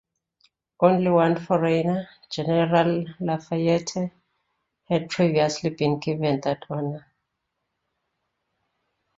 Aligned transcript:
Only 0.79 1.11
one 1.11 1.35
foreigner, 1.35 2.09
General 2.31 3.05
Lafayette, 3.19 4.11
had 4.85 5.11
previously 5.11 5.69
been 5.69 5.99
given 5.99 6.41
that 6.41 6.63
honor. 6.71 7.05